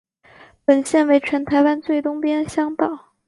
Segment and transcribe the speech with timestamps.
[0.65, 3.09] 本线为全台湾最东边乡道。